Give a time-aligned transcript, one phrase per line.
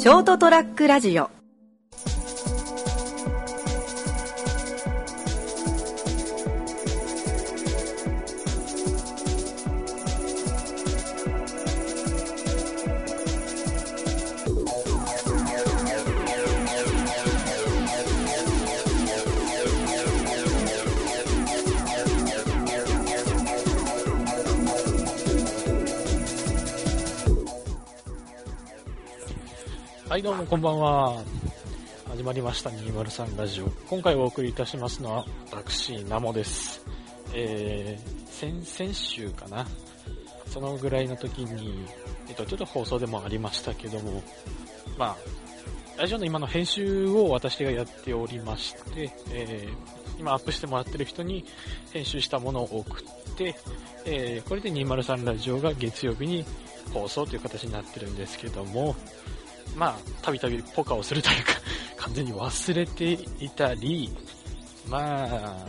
[0.00, 1.39] ショートトラックラジオ。
[30.10, 31.22] はい、どうもこんばんは。
[32.08, 33.70] 始まりました203ラジオ。
[33.88, 36.84] 今回お送りいたしますのは、私、ナモです。
[37.32, 39.64] えー、先、先週かな。
[40.46, 41.86] そのぐらいの時に、
[42.28, 44.20] えっと、ちょっと放送でもありましたけども、
[44.98, 45.16] まあ、
[45.96, 51.44] ラジオの今の編集を私がやっておりまして、えー、今アップしてもらってる人に
[51.92, 53.54] 編集したものを送って、
[54.06, 56.44] えー、これで203ラジオが月曜日に
[56.92, 58.96] 放送という形になってるんですけども、
[59.76, 61.52] まあ、たびたびポカをするというか、
[61.96, 64.10] 完全に忘れていたり、
[64.88, 65.66] まあ、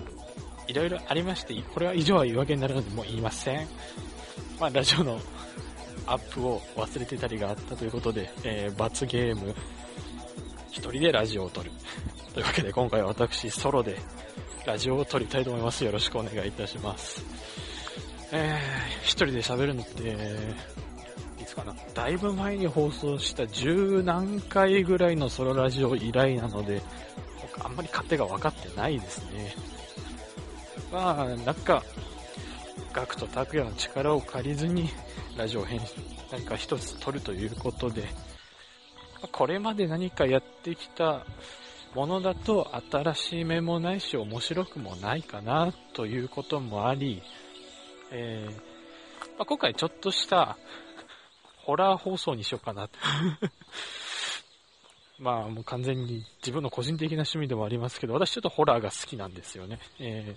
[0.67, 3.67] いろいろありまして、これは以上は言い訳になるのでもう言いません。
[4.59, 5.19] まあ、ラジオの
[6.05, 9.55] アップを忘れてたりがあったということで、えー、罰ゲーム、
[10.72, 11.72] 一人でラジオを撮る。
[12.33, 13.97] というわけで、今回は私、ソロで
[14.66, 15.83] ラジオを撮りたいと思います。
[15.83, 17.23] よろしくお願いいたします。
[18.31, 20.16] えー、一人で喋るのって、
[21.52, 26.81] つかな、だいぶ前に放送した十何回ぐらいのソロラジオ以来なので、
[27.41, 29.53] 僕あんまり勝手が分かってないですね。
[30.91, 31.83] まあ、なんか、
[32.94, 34.89] ガクと拓也の力を借りずに、
[35.38, 35.95] ラジオ編集、
[36.31, 38.07] 何か一つ撮るということで、
[39.31, 41.25] これまで何かやってきた
[41.94, 47.22] ものだと新しい面もないし面白くもないかなということもあり、
[48.11, 48.72] えー
[49.38, 50.57] まあ、今回ちょっとした
[51.63, 52.89] ホラー放送にしようかな。
[55.19, 59.79] まあもう完全に自分の個人的な趣味でもありますけど、私ちょっとホラーが好きなんですよね。
[60.00, 60.35] え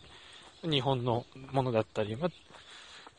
[0.63, 2.29] ー、日本のものだったり、ま、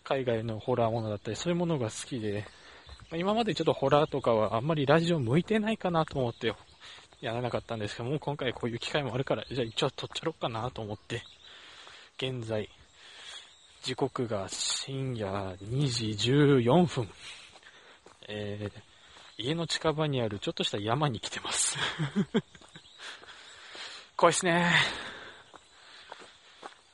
[0.04, 2.46] 海外のホラーものだったり、そういうものが好きで、
[3.10, 6.54] ま、今までちょっとホラーとかはあんまりラジオ向いてないかなと思って
[7.22, 11.24] やらなかったんですけどもう、今回こういう機会もあるから、じゃあ一応撮っちゃろうかなと思って、
[12.18, 12.70] 現在、
[13.82, 17.10] 時刻が深夜2時14分。
[18.28, 21.78] えー、家の近場にあるちょっとした山に来てます。
[24.18, 24.72] 怖いっすね。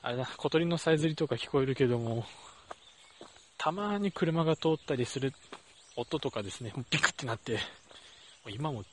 [0.02, 2.26] あれだ、小鳥のさえずりとか聞こえるけども、
[3.58, 5.34] たまに車が通ったりする
[5.96, 7.60] 音とかですね、ビクってなって、
[8.50, 8.84] 今も、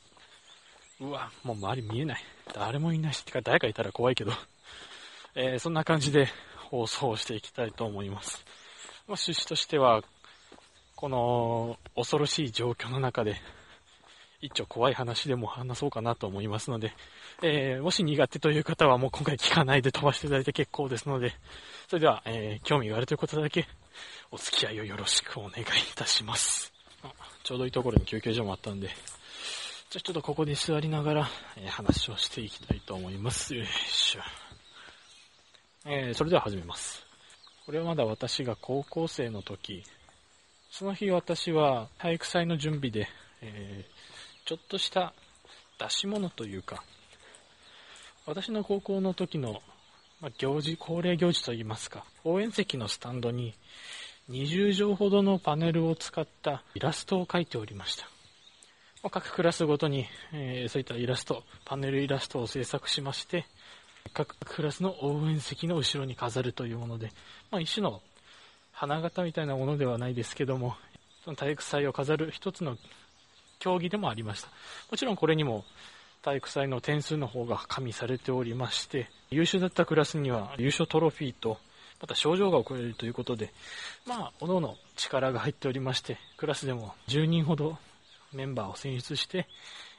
[1.01, 2.23] うわ、もう周り見えない。
[2.53, 4.33] 誰もいないし、てか誰かいたら怖いけど、
[5.35, 6.29] えー、そんな感じで
[6.71, 8.45] 放送していきたいと思います。
[9.07, 10.03] まあ、趣旨としては、
[10.99, 13.37] この恐ろしい状況の中で、
[14.43, 16.93] 一丁怖い話でも話そうかなと思いますので、
[17.41, 21.37] えー、もし苦手という方はもう今回聞かないで飛ばしていただいて結構ですので、
[21.87, 23.69] それでは、えー、興味があるということだけ、
[24.33, 25.65] お付き合いをよろしくお願いい
[25.95, 26.73] たします。
[27.45, 28.97] ちょうどいいところに休憩所もあったんで、じゃ
[29.99, 33.55] あちょっとここで座りながら、えー、話をしていきたいと思います。
[33.55, 34.23] よいしょ。
[35.87, 37.07] えー、それでは始めます。
[37.67, 39.85] これはまだ私が高校生の時、
[40.71, 43.09] その日私は体育祭の準備で、
[43.41, 45.15] えー、ちょっとした
[45.79, 46.85] 出し物というか、
[48.27, 49.63] 私の高校の時の、
[50.21, 53.55] ま、行事、恒例行事といいますか、応援席のスタンドに
[54.31, 58.07] 20畳ほどのパネルを使ったイラストを描いておりました。
[59.03, 63.47] ま、各クラスごとに、えー、そういったイラスト、パネルイラストを制作しまして、
[64.13, 67.11] 各クラスの応援席の後ろに飾るというもので、
[67.51, 68.03] まあ、一種の
[68.79, 70.77] 花形みたいなものではないですけども、
[71.25, 72.79] その体育祭を飾る一つの
[73.59, 74.49] 競技でもありました。
[74.89, 75.65] もちろんこれにも
[76.23, 81.59] 体育祭の点数の方が加味されておりまして、優秀だったクラスには優勝トロフィーと、
[82.01, 83.53] また賞状が送られるということで、
[84.07, 87.79] まあ、おのおの力が入っておりまして、クラスでも10人ほど
[88.33, 89.49] メンバーを選出して、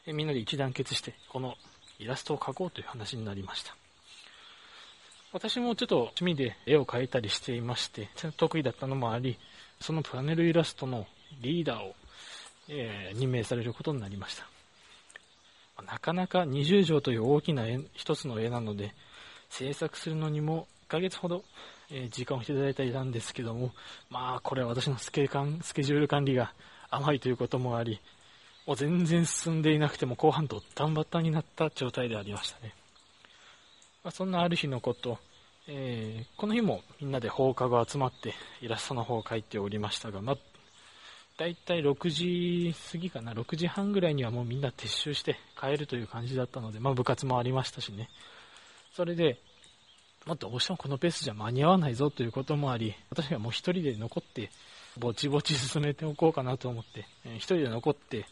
[0.06, 1.58] みんなで一致団結して、この
[2.00, 3.76] イラストを描こうという話になりました。
[5.32, 9.38] 私もちょっと趣味で絵を描いたりしていまして、得意だったのもあり、
[9.80, 11.06] そのパネルイラストの
[11.42, 11.94] リーダーを、
[12.68, 14.46] えー、任命されることになりました。
[15.84, 18.94] なかなか20畳という大きな絵一つの絵なので、
[19.50, 21.44] 制作するのにも1ヶ月ほど、
[21.92, 23.72] えー、時間をいただいていたんですけども、
[24.10, 25.30] まあこれは私のスケ
[25.62, 26.54] スケジュール管理が
[26.90, 28.00] 甘いということもあり、
[28.66, 32.74] もう全然進んでいなくても後半ドッタンバッタンになった状態でありましたね。
[34.04, 35.18] まあ、そんなある日のこと、
[35.68, 40.38] えー、この日もみんなで放課後集まってイラストの方を描いておりましたが、ま、
[41.38, 48.10] だいたい6時過ぎかな、6時半ぐらいにはもうみんな撤収して帰るという感じだったので、まあ部活もありましたしね。
[48.94, 49.38] それで、
[50.26, 54.50] もうどうしてもこのペースじゃ間に合わないぞということもあり、私がもう一人で残って、
[54.98, 58.26] ぼちぼち進めておこうかなと思って、えー、一人で残って、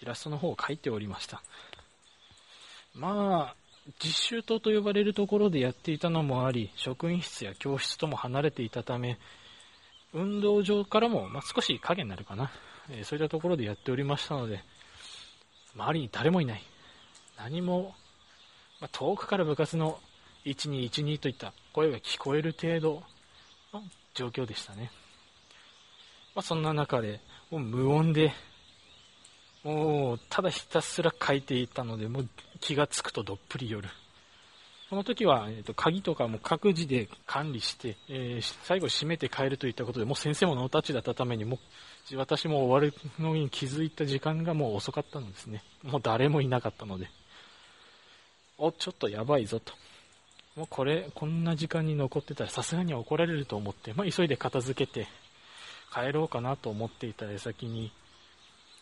[0.00, 1.42] イラストの方を描いておりました。
[2.94, 3.59] まあ、
[4.02, 9.18] 実習棟と呼ばれるところでやっていたのもあり、職員室や教室とも離れていたため、
[10.12, 12.50] 運動場からも、まあ、少し影になるかな、
[12.90, 14.62] えー、そういったところでやっておりましたので、
[15.74, 16.62] 周りに誰もいない。
[17.36, 17.94] 何も、
[18.80, 19.98] まあ、遠くから部活の
[20.44, 23.02] 1212といった声が聞こえる程度
[23.72, 23.82] の
[24.14, 24.90] 状況でしたね。
[26.34, 28.32] まあ、そんな中で、もう無音で、
[29.62, 32.28] もう、ただひたすら書いていたので、もう
[32.60, 33.88] 気がつくとどっぷり夜。
[34.88, 41.60] その時は、えーと、鍵とかも各自で管理して、えー、最後閉めて帰るといったことで、もう先生もノータッチだったために、も
[42.12, 45.62] う私も終わるのに気づいた時間がもう遅かったのですね。
[45.84, 47.08] もう誰もいなかったので。
[48.58, 49.72] お、ちょっとやばいぞと。
[50.56, 55.06] もうこれ、こんな時間に残ってたらさすがに怒られると思って、まあ、急いで片付けて
[55.94, 57.92] 帰ろうかなと思っていた矢先に、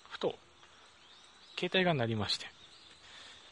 [0.08, 0.36] ふと、
[1.58, 2.46] 携帯が鳴りまして、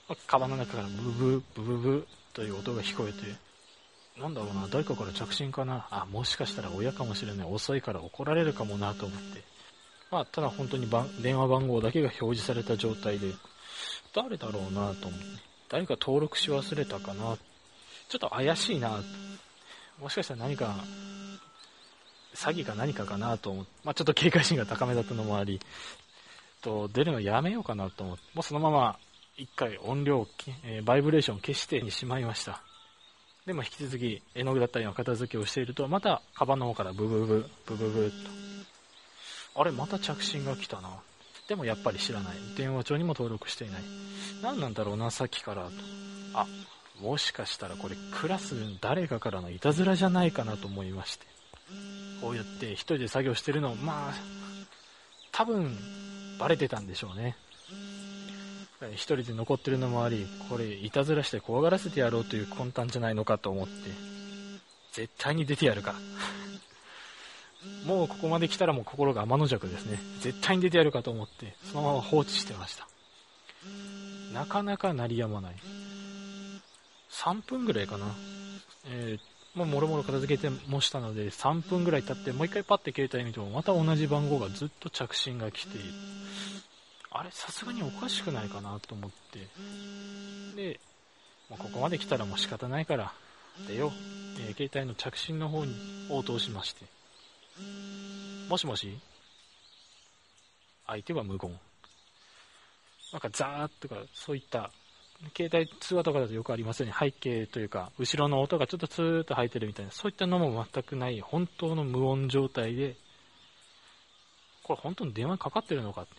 [0.08, 3.18] ま、カバンの中からブブブブブという音が聞こえて、
[4.20, 9.42] なんだろうな、誰かから着信かな、あ、もしかしたら親かもしれない、遅いから怒られるかもなと思って、
[10.12, 10.88] まあ、ただ本当に
[11.20, 13.32] 電話番号だけが表示された状態で、
[14.14, 15.26] 誰だろうなと思って、
[15.68, 17.36] 誰か登録し忘れたかな、
[18.08, 19.02] ちょっと怪しいな、
[20.00, 20.76] もしかしたら何か、
[22.34, 25.60] 詐欺か何かかなと思って、まあ、ちょっと警戒心が高めだったのもあり、
[26.66, 28.98] と出るのやめようかなと思って、もうそのまま
[29.36, 30.26] 一回音量、
[30.64, 32.60] えー、バイブレーションを消してにしまいました。
[33.46, 38.10] でも引き続き絵の具だったりの片付けをしていると、またカバンの方からブブブ、ブブブ
[39.54, 39.60] と。
[39.60, 40.90] あれ、また着信が来たな。
[41.48, 42.34] でもやっぱり知らない。
[42.56, 43.82] 電話帳にも登録していない。
[44.42, 45.70] 何なんだろうな、さっきからと。
[46.34, 46.46] あ、
[47.00, 51.26] もしかしたらこれクラス誰かからのいたずらじゃないかなと思いまして。
[52.20, 54.14] こうやって一人で作業してるの、まあ、
[55.30, 55.78] 多分
[56.38, 57.36] バレてたんでしょうね。
[58.92, 63.72] 一人で残ってるのもあり、これ、いたずらして怖がらせてやろうという魂胆じゃないのかと思って、
[64.92, 65.94] 絶対に出てやるか。
[67.84, 69.98] もうここまで来たらもう心が天の弱ですね。
[70.20, 72.86] 絶対に出てやるかと思って、そのまま放置してました。
[74.32, 75.56] なかなか鳴りやまない。
[77.10, 78.06] 3分ぐらいかな。
[78.88, 85.78] えー、もうもろもろ片付けてもしたので、3分ぐらい経って、もう一回パッて携帯見ても、また同じ番号がずっと着信が来て。
[87.10, 89.48] あれ、さすがにおかしくないかなと思って、
[90.54, 90.78] で、
[91.48, 93.14] もうここまで来たらもう仕方ないから、
[93.66, 93.90] 出よう。
[94.38, 95.74] えー、携帯の着信の方に
[96.10, 96.84] 応答しまして、
[98.50, 98.98] もしもし
[100.86, 101.58] 相手は無言。
[103.12, 104.70] なんかザーッとか、そういった、
[105.36, 106.94] 携帯通話とかだとよくありますよね。
[106.98, 112.96] 背景というか、後ろの音がちょっとツーッと入ってるみたいな、そういったのも全くない、本当の無音状態で、
[114.62, 116.10] これ本当に電話かかってるのかって。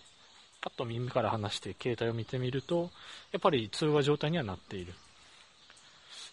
[0.62, 2.90] パッと耳から離して携帯を見てみると、
[3.32, 4.94] やっぱり通話状態にはなっている。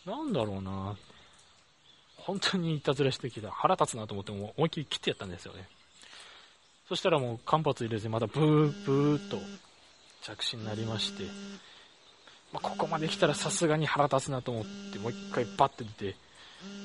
[0.06, 0.96] なんだろうな
[2.16, 3.50] 本当にいたずらしてきた。
[3.50, 5.68] 腹立つなと思っても思いっきり切ってやったんですよね。
[6.88, 9.38] そしたらもう間髪入れずにまたブーブーっと
[10.22, 11.24] 着信になりまして、
[12.54, 16.16] まあ、ここまで来たらさすがに腹立つなと思ってもう一回パッて出て、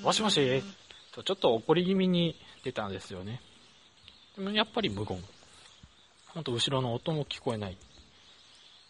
[0.04, 0.64] もしもし
[1.12, 3.40] とちょっと怒り気味に出たんですよね。
[4.36, 5.24] でもやっぱり無言。
[6.34, 7.78] ほんと後ろの音も聞こえない。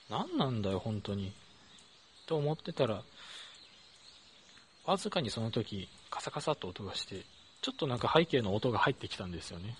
[0.10, 1.34] 何なんだよ、本当に。
[2.28, 3.04] と思ってたら、
[4.86, 7.26] わずかにその時、カサカサと音がして、
[7.62, 9.76] ちょっとなんか背景の音が入ってきたんですよね。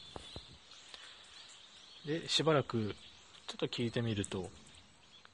[2.06, 2.94] で、しばらく、
[3.48, 4.50] ちょっと聞いてみると、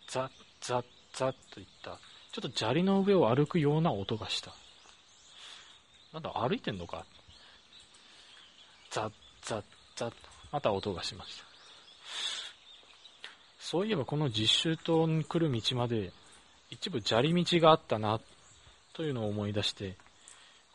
[0.08, 0.30] ザッ
[0.62, 2.00] ザッザッといった、
[2.32, 4.54] ちょっと砂利の上を歩くような音がした。
[6.14, 7.06] なんだ、歩いてんのか
[8.92, 9.64] ザッザッ
[9.96, 10.16] ザッと、
[10.52, 11.46] また音がしました。
[13.66, 16.12] そういえばこの実習棟に来る道まで
[16.70, 18.22] 一部砂利道があったな
[18.94, 19.98] というのを思い出して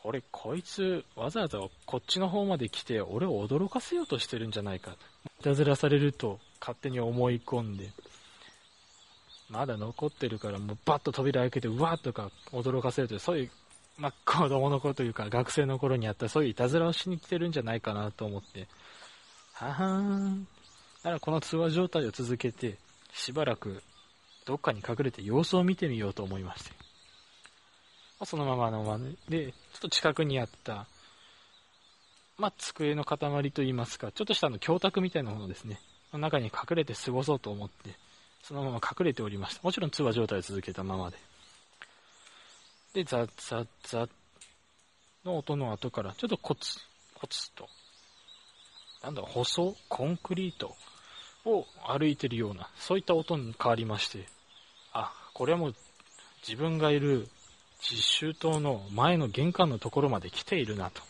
[0.03, 4.91] 俺こいつわざわざこっちの方まで来て俺を驚かせようとしてるんじゃないか
[5.39, 7.91] いたずらされると勝手に思い込んで
[9.51, 13.51] まだ残ってるからもうバッと扉開けてうわっとか驚かせるというそういう
[13.97, 18.67] まあ、子供の頃というか学生の頃にあったそういういたずらをしに来てるんじゃないかなと思って
[19.53, 20.47] ははーん
[21.03, 22.77] だからこの通話状態を続けて、
[23.11, 23.81] しばらく
[24.45, 26.71] どっかに隠れて様子を見てみようと思いまして。
[28.23, 30.85] そのままのままで、ちょっと近くにあった、
[32.37, 35.79] まあ、机の塊といいますか、ちょっとしたあの、教卓みたいなものですね。
[36.13, 37.95] の中に隠れて過ごそうと思って、
[38.43, 39.61] そのまま隠れておりました。
[39.63, 41.17] もちろん通話状態を続けたままで。
[42.93, 44.09] で、ザッザッザッ
[45.23, 46.79] の音の後から、ちょっとコツ、
[47.15, 47.67] コツと、
[49.03, 50.75] なんだろう、舗装コンクリート
[51.45, 54.25] を歩いてるような、そういった音に変わりまして、
[54.93, 55.75] あ、これはもう
[56.47, 57.27] 自分がいる
[57.79, 61.01] 実習棟の前の玄関のところまで来ているなと。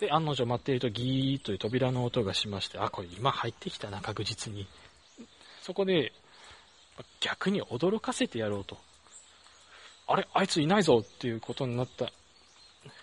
[0.00, 4.66] で、案の定待っているとギーッという扉の音がしまして、あ、これ今入ってきたな、確実に。
[5.68, 6.14] そこで、
[7.20, 8.78] 逆に驚かせてやろうと。
[10.06, 12.10] あれあいついないぞっていうことになった、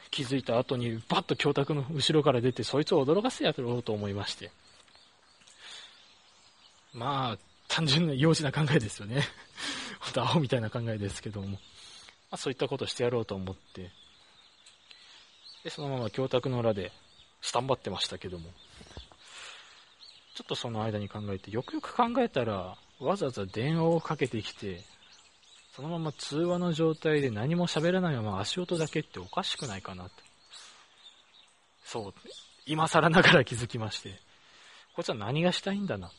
[0.10, 4.50] 気づいた後に、バッと教託の後ろから出て、そいつを驚かせてやろうと思いまして。
[6.91, 9.22] まあ、単純な幼児な考えですよね。
[10.01, 11.50] ほんとアホみたいな考えですけども。
[11.50, 11.57] ま
[12.31, 13.91] あ、そういったことをしてやろうと思って、
[15.63, 16.91] で、そのまま教託の裏で
[17.41, 18.50] スタンバってましたけども、
[20.35, 24.83] ちょっとその間に考えて、よくよく考えたら、わざわざ電話をかけてきて、
[25.75, 30.11] そのまま通話の状態で何も喋らないまま足音だけっておかしくないかなと。
[31.85, 32.13] そう、
[32.65, 34.19] 今更ながら気づきまして、
[34.93, 36.13] こいつは何がしたいんだなと。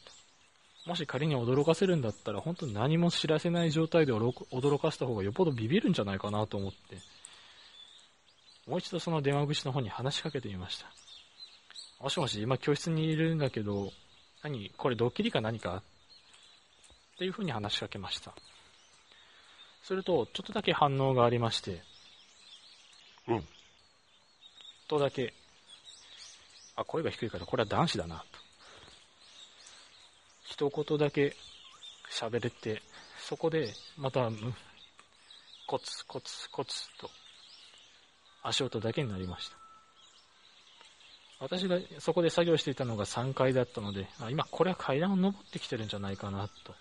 [0.86, 6.98] もし仮に驚かせるんだったら、本当に何も知らせない状態で驚かせた方がよっぽどビビるんじゃないかなと思って、
[8.66, 10.86] もう一度その電話口の方に話しかけてみました。
[12.00, 13.90] もしもし、今教室にいるんだけど、
[14.42, 15.82] 何これドッキリか何か
[17.16, 18.34] っていう風に話しかけました。
[19.82, 21.82] すると、ちょっとだけ反応がありまして、
[23.28, 23.44] うん。
[24.88, 25.32] とだけ、
[26.74, 28.24] あ、声が低いからこれは男子だな、と。
[30.44, 31.34] 一言だけ
[32.10, 32.82] 喋れて、
[33.18, 34.52] そこでまた、む
[35.66, 37.10] コツコツコツと、
[38.42, 39.65] 足音だけになりました。
[41.38, 46.72] 私がそこで作業していたのが3階だったので、あ今これは階段を登ってきてるんじゃないかなと。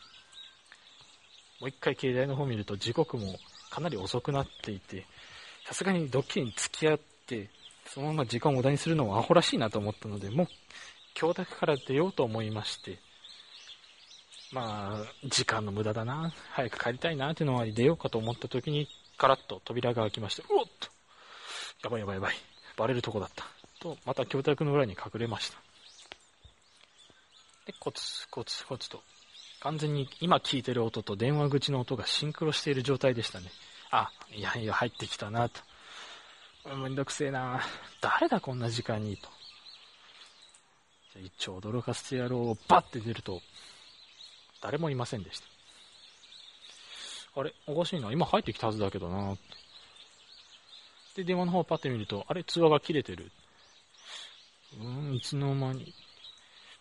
[1.59, 3.37] もう一回携帯の方を見ると時刻も
[3.69, 5.05] かなり遅くなっていて、
[5.65, 7.49] さすがにドッキリに付き合って、
[7.87, 10.47] そのまま時間を無駄にするのはアホらしいなと思ったので、もう、
[11.13, 12.99] 教託から出ようと思いまして、
[14.51, 20.89] まあ、時間の無駄だな、早く帰りたいなっていうのは出ようかと思った時に、カラッと扉が開きまして、うおっと
[21.83, 22.35] やばいやばいやばい。
[22.77, 23.45] バレるとこだった。
[23.85, 25.57] と、また教託の裏に隠れました。
[27.67, 29.03] で、コツコツコツと、
[29.59, 33.45] 完全に今聞いてる音と電話口の音がシンクロしている状態でしたね。
[33.91, 35.61] あ、いやいや、入ってきたなと。
[36.75, 37.61] めんどくせえな
[38.01, 39.29] 誰だこんな時間にと。
[41.13, 42.67] じゃ一応驚かせてやろう。
[42.67, 43.39] バッて出ると、
[44.61, 45.45] 誰もいませんでした。
[47.37, 48.11] あれおかしいな。
[48.11, 49.35] 今入ってきたはずだけどな。
[51.15, 53.31] で、電話の方をパッて見ると、あれ通話が切れてる。
[54.79, 55.93] うん、いつの間に。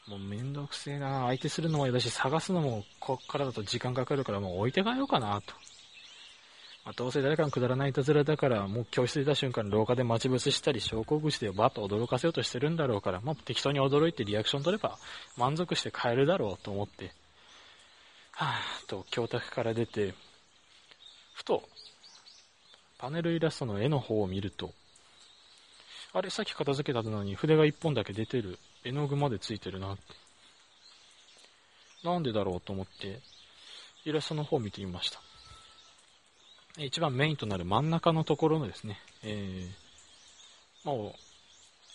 [0.06, 5.54] もうめんどくせえな相手するのも嫌だし、探すのもこっからだと時間かかるからもう置いて帰ろうかなと。
[6.84, 14.98] まあ、どうせ誰かのくだらないいたずらだから、もう教室出た瞬間廊下で待ち伏せしたり、昇降口でバッと驚かせようとしてるんだろうから、もう適当に驚いてリアクション取れば
[15.38, 17.12] 満足して帰るだろうと思って、
[18.32, 20.12] はぁと教託から出て、
[21.32, 21.66] ふと、
[22.98, 24.72] パネルイラストの絵の方を見ると、
[26.16, 28.60] あれ、さっき片付けたのに筆が一本だけ出てる。
[28.84, 30.02] 絵の具までついてるなって。
[32.04, 33.20] なんでだろうと思って、
[34.04, 35.20] イラストの方を見てみました。
[36.78, 41.12] 一番メインとなる真ん中のところのですね、えー、もう、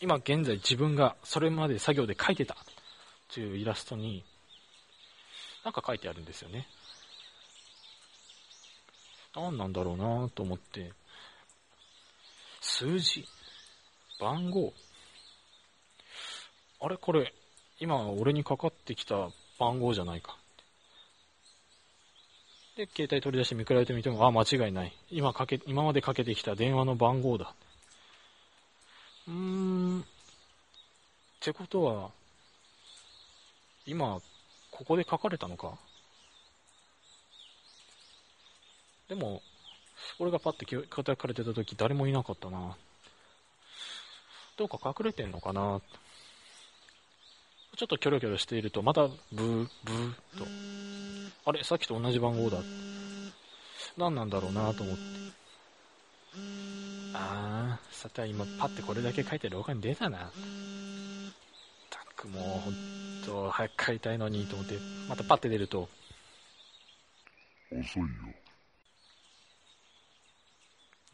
[0.02, 2.58] 今現在自分がそれまで作業で描いてた
[3.34, 4.26] というイラストに、
[5.64, 6.68] なんか書いてあるんですよね。
[9.34, 10.92] 何なんだろうなと思って、
[12.60, 13.26] 数字、
[14.20, 14.74] 番号、
[16.82, 16.98] あれ？
[16.98, 17.34] これ、
[17.80, 20.36] 今俺にかかってきた番号じゃないか。
[22.76, 24.94] で、携帯取り出して見比べてみても、あ、間違いない。
[25.10, 27.54] 今かけ、今までかけてきた電話の番号だ。
[29.28, 30.02] うーん。
[30.02, 30.06] っ
[31.42, 32.12] てことは、
[33.86, 34.22] 今、
[34.72, 35.78] ここで書かれたのか？
[39.08, 39.42] でも、
[40.20, 42.78] 俺がパッて書かれてた時誰もいなかったな。
[44.60, 45.80] どうか隠れてんのかな
[47.78, 50.46] ちょっとキョロキョロしていると、またブー、ブーと。
[51.46, 52.58] あれさっきと同じ番号だ。
[53.98, 55.02] 何なんだろうなと思って。
[57.14, 60.30] あー、さては今パッてこれだけ書いて廊下に出たな。
[61.90, 62.74] たくもうほん
[63.26, 65.88] と早く帰りたいのにと思って、またパッて出ると、
[67.72, 68.08] 遅いよ。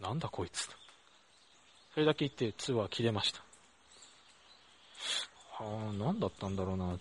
[0.02, 0.85] なんだこいつと。
[1.96, 3.40] それだけ言って通話切れました。
[5.64, 6.86] はあ、何だったんだろうな。
[6.88, 6.98] ま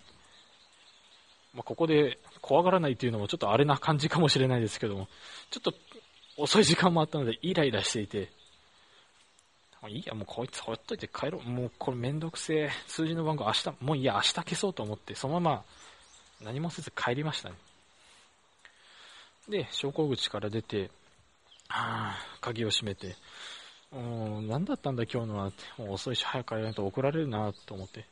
[1.59, 5.09] あ、ここで怖がらないというのもちょっとあれな感じかもしれないですけども、
[5.51, 5.73] ちょっと
[6.37, 8.29] 遅い時間もあったのでイライラしていて、
[9.89, 11.49] いいや、もうこいつほっといて帰ろう。
[11.49, 12.69] もうこれめんどくせえ。
[12.87, 15.63] 数字の番号明日、もういいや、明日消そうと思って、そのまま
[16.41, 17.55] 何もせず帰りましたね。
[19.49, 20.89] で、昇降口から出て、
[21.67, 23.17] はぁ、鍵を閉めて、
[23.95, 28.05] うん、何だったんだ今日のはって、もう遅いし早く帰らないと怒られるなと思って、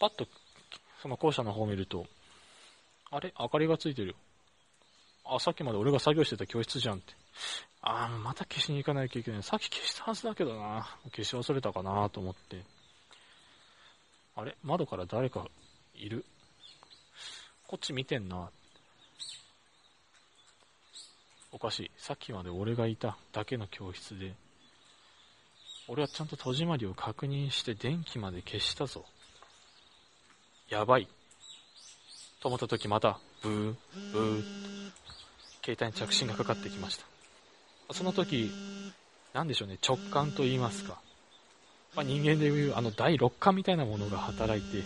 [0.00, 0.26] パッと
[1.02, 2.06] その校舎の方を見ると、
[3.10, 3.34] あれ？
[3.38, 4.14] 明かりがついてるよ。
[5.26, 7.12] あ、さっきまで俺が作業してた教室じゃんって。
[7.82, 9.42] ああ、また消しに行かなきゃいけない。
[9.42, 10.88] さっき消したはずだけどな。
[11.14, 12.62] 消し忘れたかなと思って。
[14.36, 14.56] あれ？
[14.62, 15.46] 窓から誰か
[15.94, 16.24] いる？
[17.66, 18.48] こっち見てんな。
[21.50, 21.90] おかしい。
[21.96, 24.34] さっきまで俺がいただけの教室で、
[25.88, 29.04] 俺はちゃんと戸締まりを確認して電気まで消したぞ。
[30.68, 31.08] やばい。
[32.40, 33.74] と思った時また、ブー、
[34.12, 34.44] ブー、
[35.64, 37.04] 携帯に着信がかかってきました。
[37.94, 38.52] その時、
[39.32, 41.00] なんでしょうね、直感と言いますか。
[41.94, 44.84] まあ、人間でいうあの第六感みたいなものが働いて、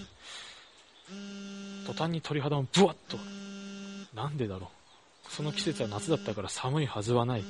[1.86, 3.18] 途端に鳥肌もブワッと。
[4.14, 4.81] なんでだろう。
[5.34, 7.44] その季節は夏だったから寒いはずはない。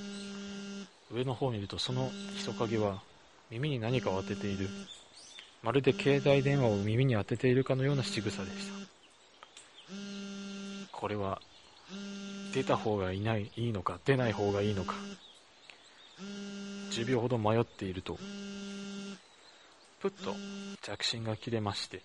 [1.13, 3.03] 上の方を見るとその人影は
[3.51, 4.69] 耳に何かを当てている。
[5.65, 9.95] まるで携帯電話を耳に当てているかのような仕草でした。
[10.93, 11.43] これは
[12.55, 14.95] 出た方がいないいいのか出ない方がいいのか
[16.93, 18.17] 10秒ほど迷っていると、
[20.01, 20.37] ぷっと
[20.83, 22.03] 着信が切れまして、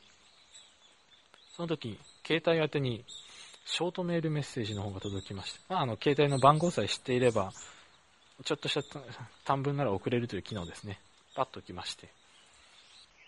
[1.56, 3.06] その時、携帯宛てに
[3.70, 5.60] ショートメールメッセージの方が届きました。
[5.74, 7.52] まあ、あの、携帯の番号さえ知っていれば、
[8.46, 8.82] ちょっとした
[9.44, 11.02] 短文なら送れるという機能ですね。
[11.36, 12.08] パッと来まして。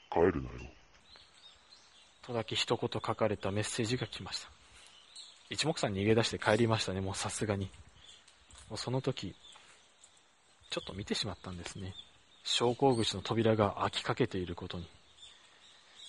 [0.10, 0.72] 帰るなよ。
[2.22, 4.50] とだけ一言書かれたメッセージが来ました。
[5.50, 7.70] 一目散逃げ出して帰りましたね、もうさすがに。
[8.70, 9.36] もうその時、
[10.70, 11.94] ちょっと見てしまったんですね。
[12.46, 14.88] 昇降口の扉が開きかけていることに。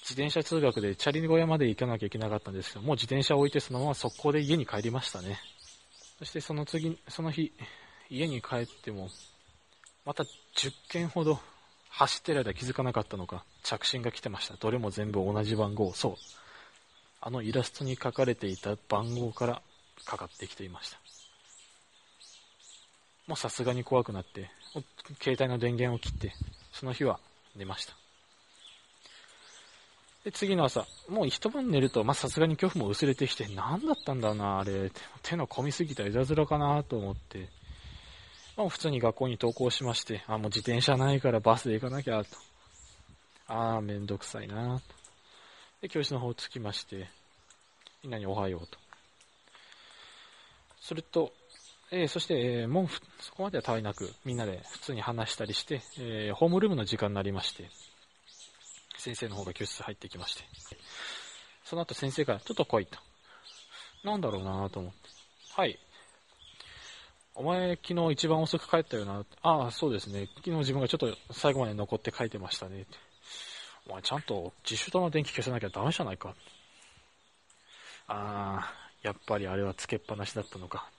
[0.02, 5.38] 自転車通学でチャリ小屋まで行かなきゃいけなかったんですけど、もう自転車を置いてそのまま速攻で家に帰りましたね。
[6.18, 7.52] そしてその次、その日、
[8.10, 9.08] 家に帰っても、
[10.04, 10.28] また10
[10.88, 11.38] 件ほど
[11.90, 14.56] 走ってる間気づかなかったのか、着信が来てました。
[14.56, 15.92] どれも全部同じ番号。
[15.92, 16.14] そう。
[17.20, 19.62] あのイラストに書かれていた番号から
[20.06, 20.98] かかってきていました。
[23.26, 24.50] もうさすがに怖くなって、
[25.22, 26.32] 携帯の電源を切って、
[26.72, 27.20] その日は
[27.54, 27.99] 寝ました。
[30.24, 34.92] で、次の朝、もう一晩寝ると、まさすがに恐怖も薄れてきて、何だったんだな、あれ。
[35.22, 37.48] 手の込みすぎたいたずらかなと思って、
[38.56, 42.37] まあ、普通に学校に登校しまして、あ、もう自転車ないからバスで行かなきゃ、と。
[43.46, 44.83] ああ、めんどくさいな、と。
[45.80, 47.09] で、教室の方着きまして、
[48.02, 48.78] みんなにおはようと。
[50.80, 51.33] すると、
[51.90, 52.88] えー、そして、えー、もう
[53.20, 57.68] そこまではたわいなく、みんなで普通に話したりして、えー、ホームルームの時間になりまして、
[59.00, 60.44] 先生の方が教室入ってきまして、
[61.64, 62.98] その後先生から、ちょっと来いと。
[64.04, 64.98] なんだろうなと思って。
[65.54, 65.78] はい。
[67.34, 69.24] お前、昨日一番遅く帰ったよな。
[69.42, 70.28] ああ、そうですね。
[70.36, 72.86] 昨日自分がちょっと最後まで残って書いてましたね。
[73.86, 76.34] お前、ちゃんと自主灯の電気消さなきゃダメじゃないか。
[78.08, 80.90] ああ、やっぱりあれはつけっぱなしだったのか。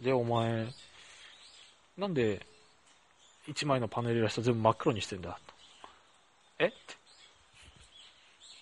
[0.00, 0.66] で、お前、
[1.96, 2.44] なんで、
[3.46, 5.38] 1枚のパネルイラスト全部真っ黒にしてんだ
[6.58, 6.66] え？
[6.66, 6.70] っ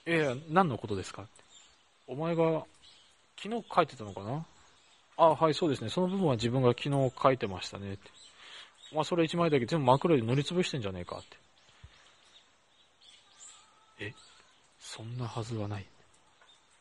[0.05, 0.11] て。
[0.15, 1.27] いや何のことですか？
[2.07, 2.65] お前が、
[3.41, 4.45] 昨日書いてたのかな？
[5.17, 5.91] あ、はい、そうですね。
[5.91, 8.11] その部分は自分が昨日書いてましたねって。
[9.05, 11.37] それ1枚だけ全部真っ黒で塗りつぶしてんじゃねえかって。
[14.01, 14.15] え？
[14.81, 15.87] そんなはずはない。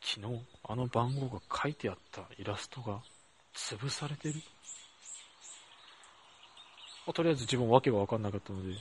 [0.04, 3.00] 昨日、あの番号が書いてあったイラストが
[3.56, 4.36] 潰されてる、
[7.14, 8.76] とりあえず自分わけが分かんなかったので、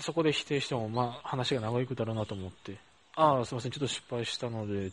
[0.00, 2.78] そこで否定しても、まあ、話が長いくだろうなと思って、
[3.14, 4.90] ああ、すいません、ちょっと失敗したので、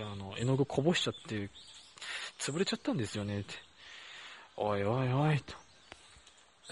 [0.00, 1.50] あの、絵の具こぼしちゃって、
[2.38, 3.54] 潰れちゃったんですよね、って。
[4.56, 5.54] おいおいおい、と。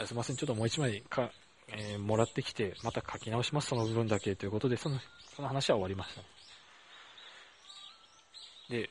[0.06, 1.30] すいません、ちょっともう一枚か、
[1.68, 4.98] えー、もらってきて、また書き直します、その部分だけ、ということで、その、
[5.36, 6.22] その話は終わりました。
[8.70, 8.90] で、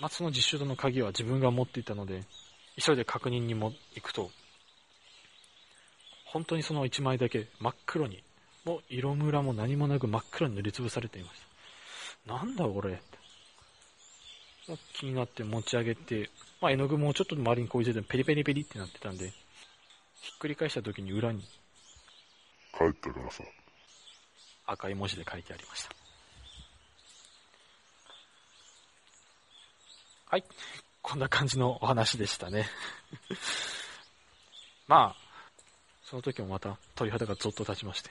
[0.00, 2.24] まあ、その実習の鍵は自分が持っていたので、
[2.78, 4.30] 急いで確認にも行くと、
[6.34, 8.20] 本当にその1枚だけ真っ黒に、
[8.64, 11.40] もう色ムラも何もなく真っ黒に塗りつぶされていまし
[12.26, 12.34] た。
[12.34, 13.00] なんだこれ
[14.94, 19.28] 気になって持ち上げて、まあ、絵の具もちょっと周りにこういうペリペリペリってなってたんで、
[20.22, 21.40] ひっくり返した時に裏に、
[22.76, 23.44] 帰ったからさ。
[24.66, 25.90] 赤い文字で書いてありました。
[30.30, 30.44] はい。
[31.00, 32.68] こんな感じのお話でしたね。
[34.88, 35.23] まあ、
[36.14, 38.08] その時もまた鳥肌がゾッと立ちまして。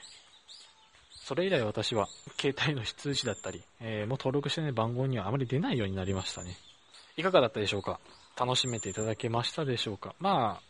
[1.10, 2.06] それ以来私は
[2.38, 6.54] 携帯の非通知だったり、えー、もう登録してない番号にはあまり出ないようになりましたね。
[7.16, 7.98] いかがだったでしょうか？
[8.38, 10.14] 楽しめていただけましたでしょうか？
[10.20, 10.62] まあ、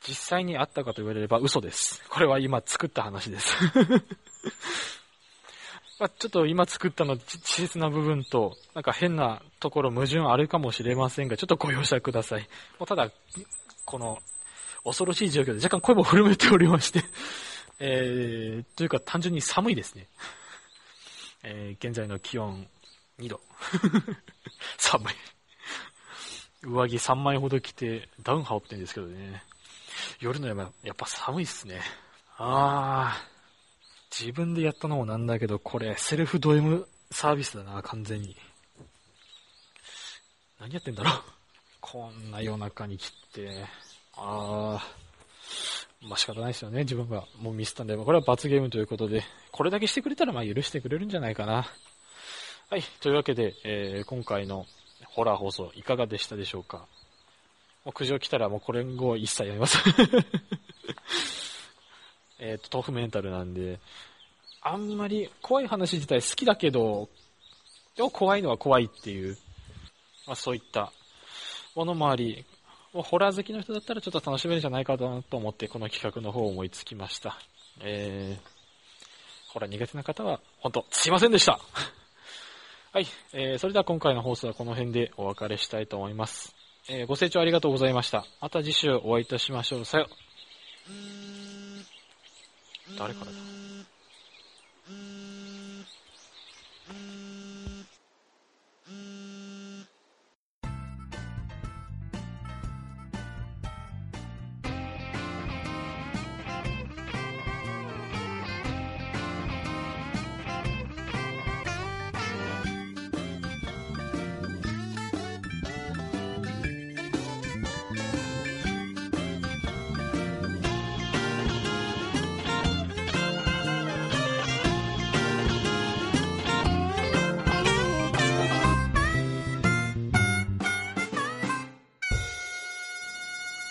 [0.00, 2.02] 実際にあったかと言われれば嘘です。
[2.08, 3.54] これは今作った話です。
[6.00, 12.48] ま、ちょっと今作ったの稚拙な部分と、なんか変なところ矛盾あるかもしれませんが、ちょっとご容赦ください。
[12.78, 13.10] もうただ、
[13.84, 14.18] この、
[14.84, 17.04] 恐ろしい状況で若干声も震えておりまして、
[17.78, 20.08] えー、というか単純に寒いですね。
[21.42, 22.68] えー、現在の気温
[23.18, 23.40] 2度。
[24.78, 25.14] 寒い。
[26.62, 29.42] 上着3枚ほど着てダウン羽織ってんですけどね。
[30.20, 31.80] 夜の山、やっぱ寒いっすね。
[32.36, 33.30] あー。
[34.10, 38.36] 自分でやったのもなんだけど、これ、セルフド M サービスだな、完全に。
[40.58, 41.22] 何やってんだろう。
[41.80, 43.64] こんな夜中に切って。
[44.22, 46.06] あー。
[46.06, 47.96] まあ、仕方ないですよね、自分がもうミスったんで。
[47.96, 51.66] これは罰ゲームということで、これだけしてくれたらまあ許してくれるんじゃないかな。
[52.70, 54.66] はい、というわけで、えー、今回の
[55.06, 56.86] ホラー放送いかがでしたでしょうか
[57.84, 59.78] もう苦情来たらもうこれ後一切やめます。
[62.38, 63.80] えっと、豆腐メンタルなんで、
[64.62, 67.08] あんまり怖い話自体好きだけど、
[67.96, 69.36] でも怖いのは怖いっていう、
[70.26, 70.92] まあそういった
[71.74, 72.46] ものもあり、
[72.92, 77.38] ホラー好きの人だったらちょっと楽しめるんじゃないかなと思ってこの企画の方を思いつきました。
[77.82, 81.60] えー、ホラー苦手な方は本当すいませんでした
[82.92, 86.54] はい、えー、それでは今回の放送はこの辺でお別れしたいと思います。
[86.88, 88.24] えー、ご清聴ありがとうございました。
[88.40, 89.84] また次週お会いいたしましょう。
[89.84, 90.08] さよ。
[92.98, 93.49] 誰からだ？